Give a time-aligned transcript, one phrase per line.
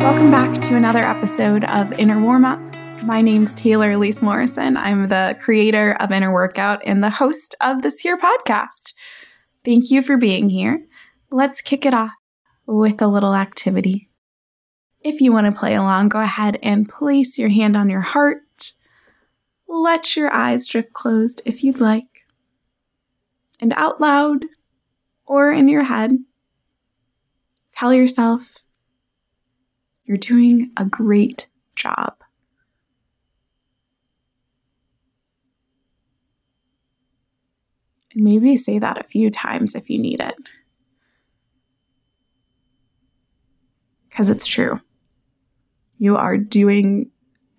[0.00, 3.04] Welcome back to another episode of Inner Workout.
[3.04, 4.76] My name's Taylor Elyse Morrison.
[4.76, 8.94] I'm the creator of Inner Workout and the host of this here podcast.
[9.64, 10.84] Thank you for being here.
[11.30, 12.12] Let's kick it off
[12.66, 14.10] with a little activity.
[15.00, 18.72] If you want to play along, go ahead and place your hand on your heart.
[19.68, 22.17] Let your eyes drift closed if you'd like.
[23.60, 24.44] And out loud
[25.26, 26.12] or in your head,
[27.72, 28.58] tell yourself
[30.04, 32.14] you're doing a great job.
[38.14, 40.34] And maybe say that a few times if you need it.
[44.08, 44.80] Because it's true.
[45.98, 47.10] You are doing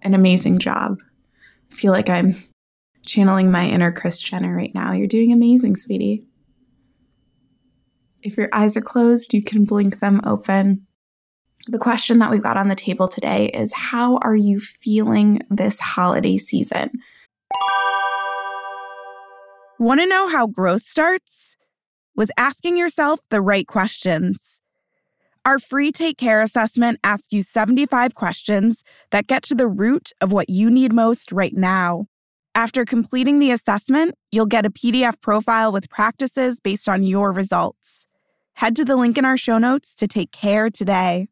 [0.01, 0.99] an amazing job.
[1.71, 2.35] I feel like I'm
[3.09, 4.93] channeling my inner Kris Jenner right now.
[4.93, 6.23] You're doing amazing, sweetie.
[8.21, 10.85] If your eyes are closed, you can blink them open.
[11.67, 15.79] The question that we've got on the table today is How are you feeling this
[15.79, 16.91] holiday season?
[19.79, 21.57] Want to know how growth starts?
[22.15, 24.59] With asking yourself the right questions.
[25.45, 30.31] Our free Take Care assessment asks you 75 questions that get to the root of
[30.31, 32.07] what you need most right now.
[32.55, 38.07] After completing the assessment, you'll get a PDF profile with practices based on your results.
[38.53, 41.27] Head to the link in our show notes to take care today.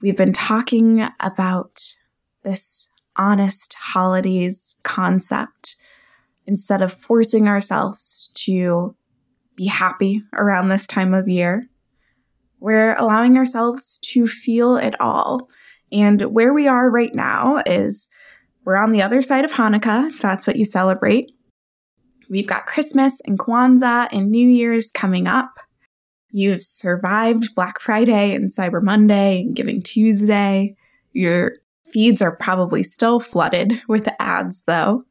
[0.00, 1.94] We've been talking about
[2.42, 5.76] this honest holidays concept
[6.46, 8.96] instead of forcing ourselves to
[9.56, 11.68] be happy around this time of year.
[12.58, 15.50] We're allowing ourselves to feel it all.
[15.92, 18.08] And where we are right now is
[18.64, 21.32] we're on the other side of Hanukkah, if that's what you celebrate.
[22.28, 25.58] We've got Christmas and Kwanzaa and New Year's coming up.
[26.30, 30.76] You've survived Black Friday and Cyber Monday and Giving Tuesday.
[31.12, 31.54] Your
[31.92, 35.02] feeds are probably still flooded with ads, though.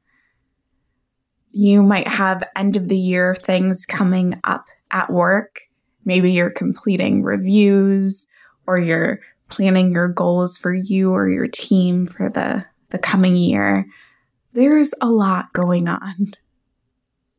[1.52, 5.62] You might have end of the year things coming up at work.
[6.06, 8.28] Maybe you're completing reviews
[8.66, 9.20] or you're
[9.50, 13.86] planning your goals for you or your team for the, the coming year.
[14.54, 16.34] There's a lot going on.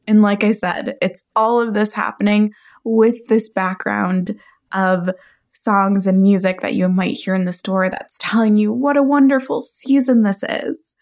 [0.06, 2.52] And like I said, it's all of this happening
[2.84, 4.38] with this background
[4.72, 5.10] of
[5.52, 9.02] songs and music that you might hear in the store that's telling you what a
[9.02, 10.96] wonderful season this is.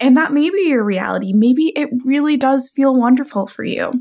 [0.00, 1.32] And that may be your reality.
[1.32, 3.92] Maybe it really does feel wonderful for you.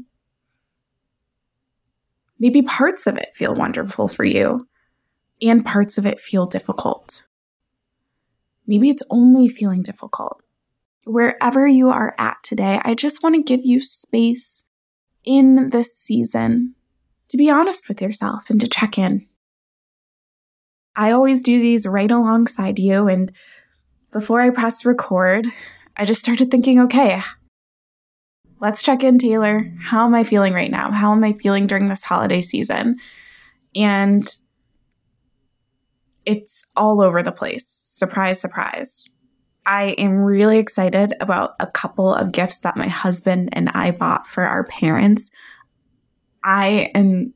[2.39, 4.67] Maybe parts of it feel wonderful for you,
[5.43, 7.27] and parts of it feel difficult.
[8.65, 10.41] Maybe it's only feeling difficult.
[11.05, 14.65] Wherever you are at today, I just want to give you space
[15.25, 16.75] in this season
[17.33, 19.27] to be honest with yourself and to check in.
[20.95, 23.07] I always do these right alongside you.
[23.07, 23.31] And
[24.11, 25.47] before I press record,
[25.97, 27.23] I just started thinking, okay,
[28.59, 29.73] let's check in, Taylor.
[29.81, 30.91] How am I feeling right now?
[30.91, 32.97] How am I feeling during this holiday season?
[33.75, 34.31] And
[36.25, 37.67] it's all over the place.
[37.67, 39.09] Surprise, surprise.
[39.65, 44.27] I am really excited about a couple of gifts that my husband and I bought
[44.27, 45.31] for our parents.
[46.43, 47.33] I am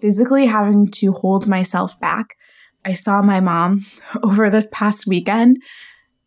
[0.00, 2.36] physically having to hold myself back.
[2.84, 3.86] I saw my mom
[4.22, 5.58] over this past weekend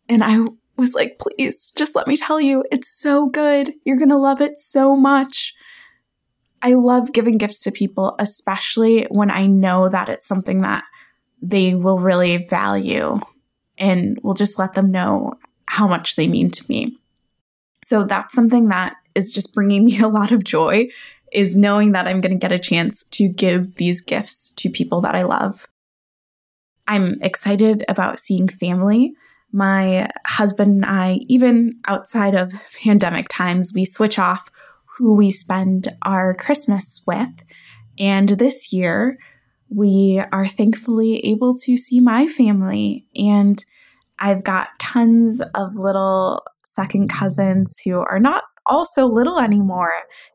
[0.08, 0.38] and I
[0.76, 3.72] was like, please just let me tell you, it's so good.
[3.84, 5.54] You're going to love it so much.
[6.62, 10.84] I love giving gifts to people, especially when I know that it's something that
[11.40, 13.18] they will really value
[13.76, 15.34] and will just let them know
[15.66, 16.96] how much they mean to me.
[17.82, 20.88] So that's something that is just bringing me a lot of joy
[21.32, 25.00] is knowing that I'm going to get a chance to give these gifts to people
[25.02, 25.68] that I love.
[26.86, 29.12] I'm excited about seeing family.
[29.52, 32.52] My husband and I, even outside of
[32.82, 34.50] pandemic times, we switch off
[34.96, 37.44] who we spend our Christmas with.
[37.98, 39.18] And this year,
[39.70, 43.06] we are thankfully able to see my family.
[43.14, 43.62] And
[44.18, 49.92] I've got tons of little second cousins who are not all so little anymore.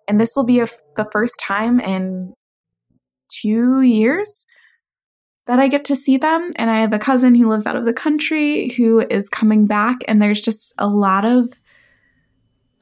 [0.08, 2.34] And this will be the first time in
[3.30, 4.46] two years
[5.46, 6.54] that I get to see them.
[6.56, 9.98] And I have a cousin who lives out of the country who is coming back.
[10.08, 11.62] And there's just a lot of,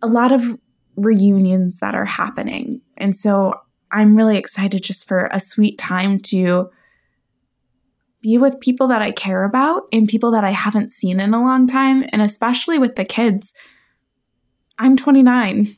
[0.01, 0.59] a lot of
[0.95, 2.81] reunions that are happening.
[2.97, 3.53] And so
[3.91, 6.69] I'm really excited just for a sweet time to
[8.21, 11.41] be with people that I care about and people that I haven't seen in a
[11.41, 13.53] long time, and especially with the kids.
[14.77, 15.75] I'm 29.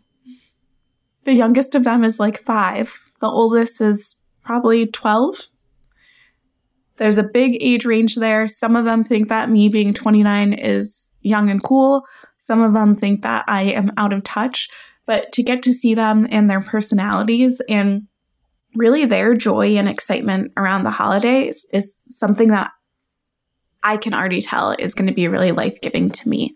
[1.24, 5.48] The youngest of them is like five, the oldest is probably 12.
[6.98, 8.48] There's a big age range there.
[8.48, 12.04] Some of them think that me being 29 is young and cool.
[12.38, 14.70] Some of them think that I am out of touch.
[15.06, 18.08] But to get to see them and their personalities and
[18.76, 22.72] really their joy and excitement around the holidays is something that
[23.84, 26.56] I can already tell is going to be really life giving to me.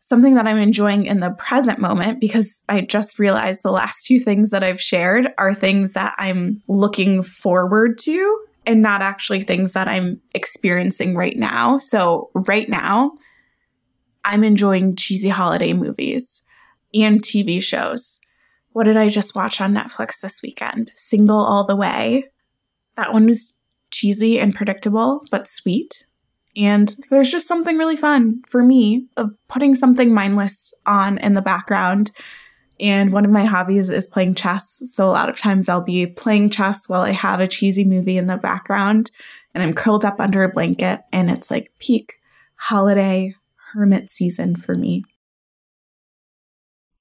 [0.00, 4.18] Something that I'm enjoying in the present moment because I just realized the last two
[4.18, 9.72] things that I've shared are things that I'm looking forward to and not actually things
[9.74, 11.78] that I'm experiencing right now.
[11.78, 13.12] So, right now,
[14.24, 16.44] I'm enjoying cheesy holiday movies
[16.94, 18.20] and TV shows.
[18.72, 20.90] What did I just watch on Netflix this weekend?
[20.94, 22.24] Single All the Way.
[22.96, 23.54] That one was
[23.90, 26.06] cheesy and predictable, but sweet.
[26.56, 31.42] And there's just something really fun for me of putting something mindless on in the
[31.42, 32.10] background.
[32.80, 34.82] And one of my hobbies is playing chess.
[34.92, 38.16] So a lot of times I'll be playing chess while I have a cheesy movie
[38.16, 39.10] in the background
[39.54, 42.14] and I'm curled up under a blanket and it's like peak
[42.56, 43.34] holiday
[43.72, 45.04] hermit season for me.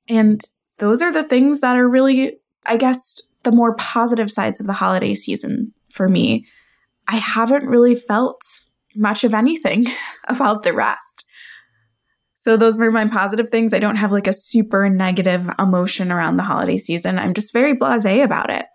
[0.08, 0.40] And
[0.78, 4.74] those are the things that are really, I guess, the more positive sides of the
[4.74, 6.46] holiday season for me.
[7.08, 8.42] I haven't really felt
[8.96, 9.86] much of anything
[10.28, 11.26] about the rest.
[12.34, 13.74] So those were my positive things.
[13.74, 17.18] I don't have like a super negative emotion around the holiday season.
[17.18, 18.66] I'm just very blasé about it.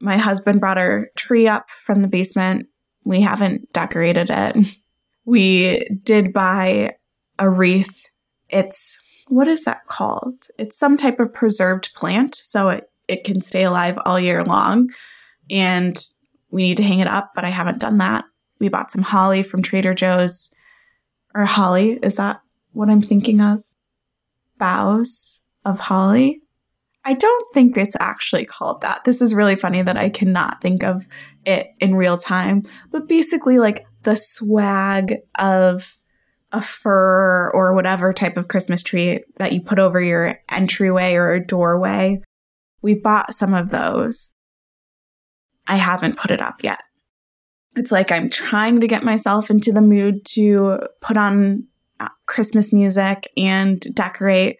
[0.00, 2.66] My husband brought our tree up from the basement.
[3.04, 4.76] We haven't decorated it.
[5.24, 6.96] We did buy
[7.38, 8.08] a wreath.
[8.48, 8.98] It's
[9.28, 10.46] what is that called?
[10.58, 14.90] It's some type of preserved plant, so it, it can stay alive all year long.
[15.50, 15.98] And
[16.50, 18.24] we need to hang it up, but I haven't done that.
[18.58, 20.54] We bought some holly from Trader Joe's.
[21.34, 22.40] Or holly, is that
[22.72, 23.62] what I'm thinking of?
[24.58, 26.40] Boughs of holly?
[27.04, 29.04] I don't think it's actually called that.
[29.04, 31.06] This is really funny that I cannot think of
[31.46, 32.62] it in real time.
[32.90, 35.97] But basically, like the swag of
[36.52, 41.32] a fir or whatever type of Christmas tree that you put over your entryway or
[41.32, 42.22] a doorway.
[42.80, 44.34] We bought some of those.
[45.66, 46.78] I haven't put it up yet.
[47.76, 51.66] It's like I'm trying to get myself into the mood to put on
[52.00, 54.56] uh, Christmas music and decorate,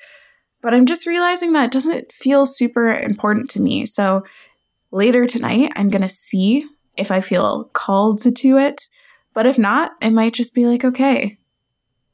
[0.60, 3.86] but I'm just realizing that it doesn't feel super important to me.
[3.86, 4.24] So
[4.90, 8.82] later tonight, I'm going to see if I feel called to do it.
[9.34, 11.38] But if not, it might just be like, okay,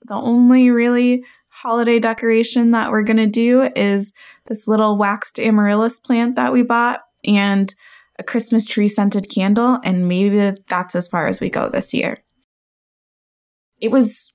[0.05, 4.13] the only really holiday decoration that we're going to do is
[4.47, 7.75] this little waxed amaryllis plant that we bought and
[8.19, 9.79] a Christmas tree scented candle.
[9.83, 12.19] And maybe that's as far as we go this year.
[13.81, 14.35] It was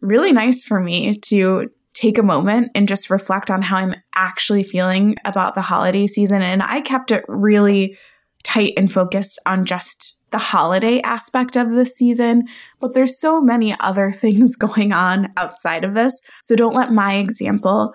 [0.00, 4.62] really nice for me to take a moment and just reflect on how I'm actually
[4.62, 6.40] feeling about the holiday season.
[6.42, 7.98] And I kept it really
[8.42, 12.44] tight and focused on just the holiday aspect of the season,
[12.80, 16.22] but there's so many other things going on outside of this.
[16.42, 17.94] So don't let my example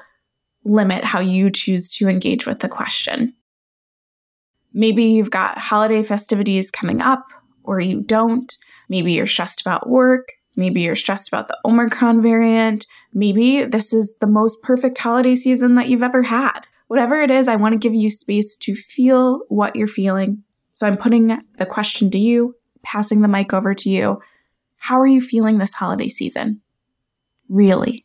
[0.63, 3.33] limit how you choose to engage with the question.
[4.73, 7.25] Maybe you've got holiday festivities coming up,
[7.63, 8.57] or you don't.
[8.89, 10.33] Maybe you're stressed about work.
[10.55, 12.85] Maybe you're stressed about the Omicron variant.
[13.13, 16.61] Maybe this is the most perfect holiday season that you've ever had.
[16.87, 20.43] Whatever it is, I want to give you space to feel what you're feeling
[20.75, 24.21] so I'm putting the question to you, passing the mic over to you.
[24.75, 26.61] How are you feeling this holiday season?
[27.49, 28.04] Really?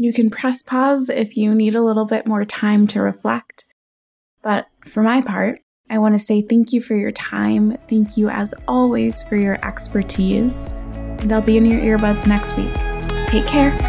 [0.00, 3.66] You can press pause if you need a little bit more time to reflect.
[4.44, 7.76] But for my part, I want to say thank you for your time.
[7.88, 10.70] Thank you, as always, for your expertise.
[10.92, 12.72] And I'll be in your earbuds next week.
[13.26, 13.87] Take care.